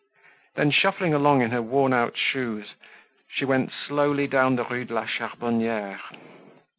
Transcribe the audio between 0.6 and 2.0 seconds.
shuffling along in her worn